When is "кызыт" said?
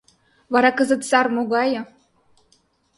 0.77-1.01